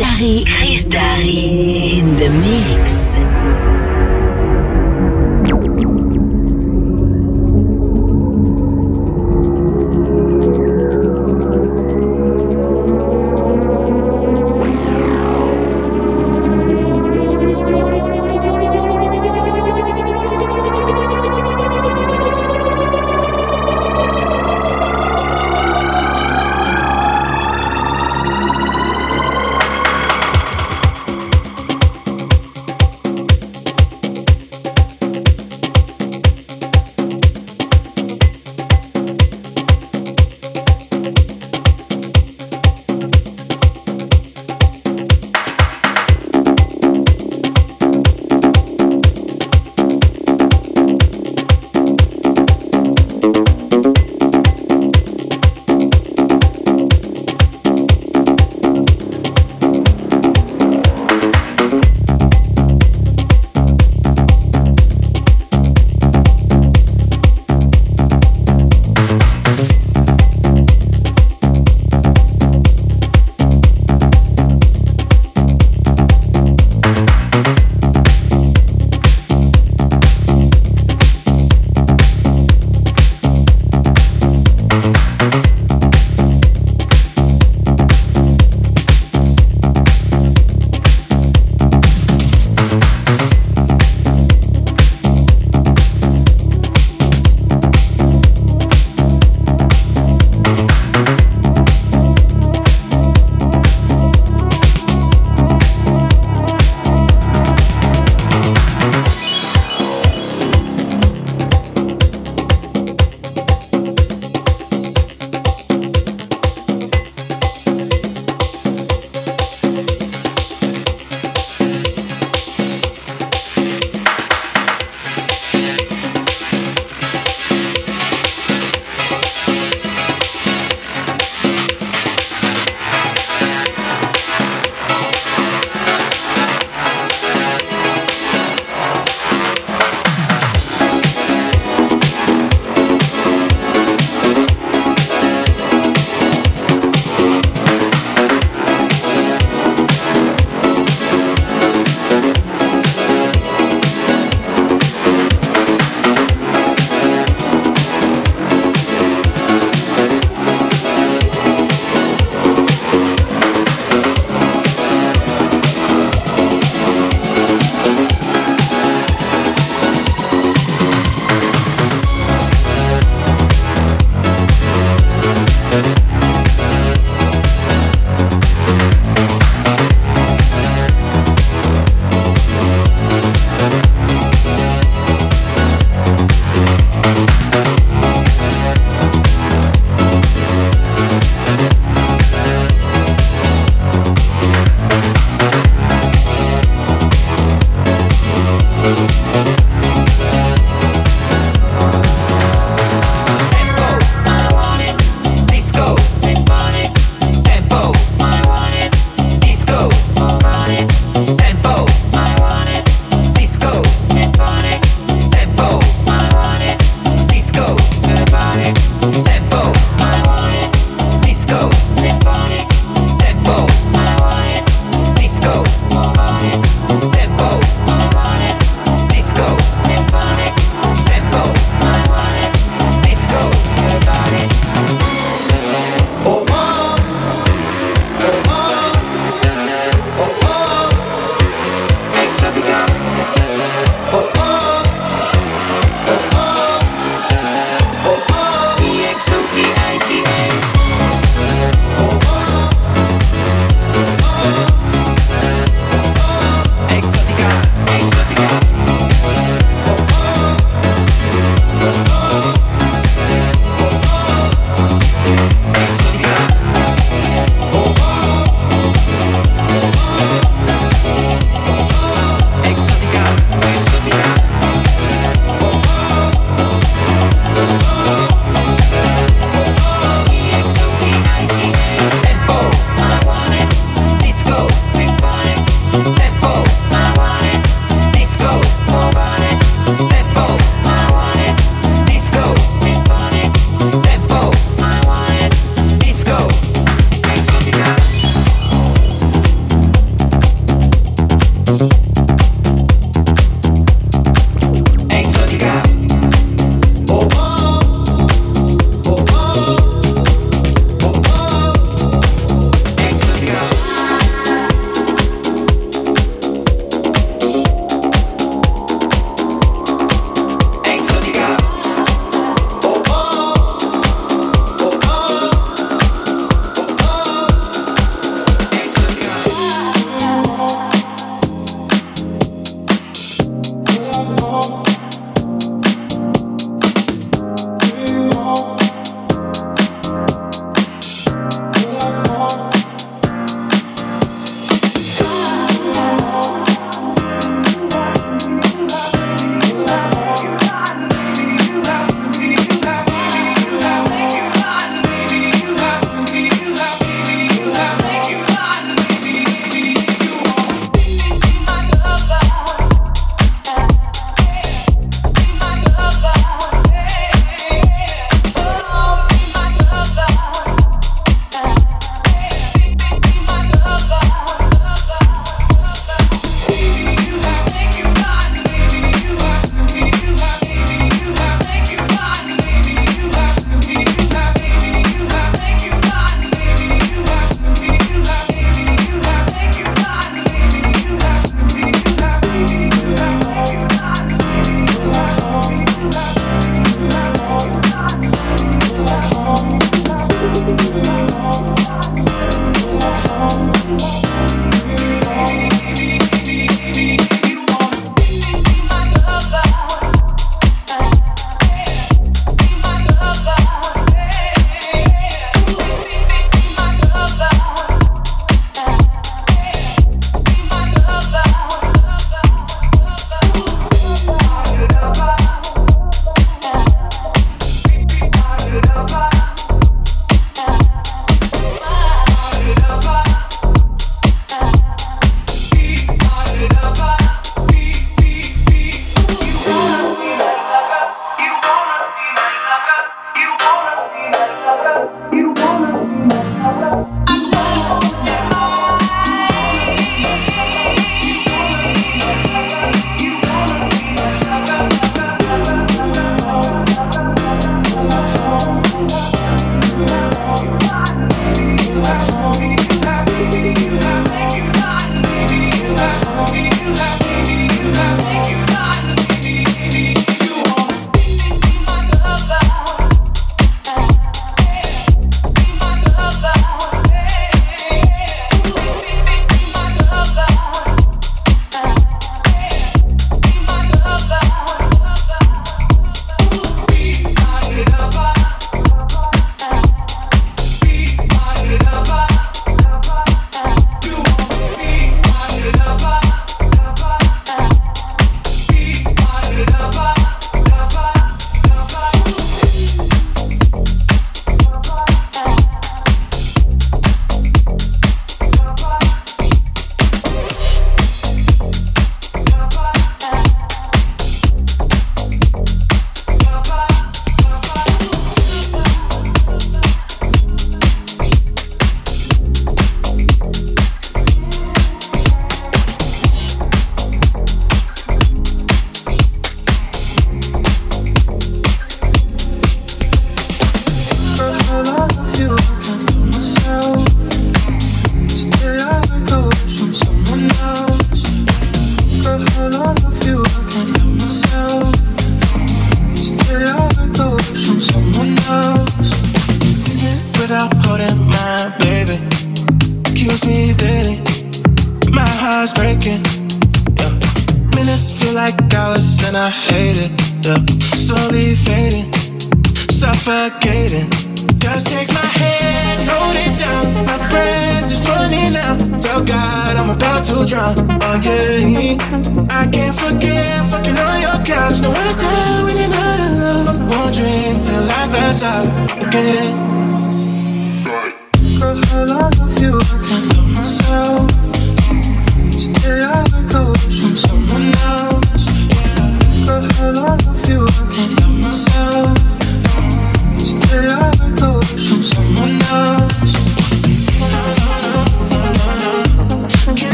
[0.00, 0.44] Darry.
[0.46, 0.82] Chris.
[0.84, 3.39] In the mix.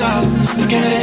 [0.00, 0.24] Up
[0.70, 1.01] your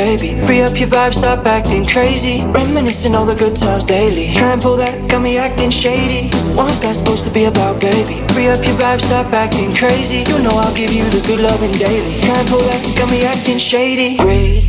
[0.00, 0.30] baby?
[0.46, 2.42] Free up your vibe, stop acting crazy.
[2.46, 4.28] Reminiscing all the good times daily.
[4.36, 6.30] And pull that, got me acting shady.
[6.56, 8.16] What's that supposed to be about, baby?
[8.32, 10.24] Free up your vibe, stop acting crazy.
[10.30, 12.14] You know I'll give you the good loving daily.
[12.32, 14.16] And pull that, got me acting shady.
[14.16, 14.59] Great.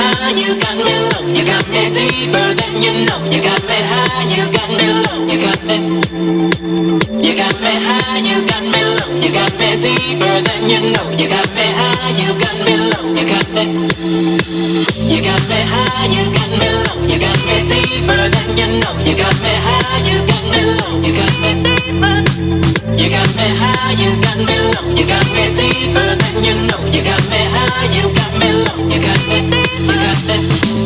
[0.00, 3.20] high, you got me low, you got me deeper than you know.
[3.28, 5.76] You got me high, you got me low, you got me.
[7.24, 11.06] You got me high, you got me low, you got me deeper than you know.
[11.20, 13.64] You got me high, you got me low, you got me.
[15.10, 18.94] You got me high, you got me low, you got me deeper than you know.
[19.04, 21.52] You got me high, you got me low, you got me.
[23.00, 26.80] You got me high, you got me low, you got me deeper than you know.
[26.94, 29.59] You got me high, you got me low, you got me.
[30.40, 30.79] Yes.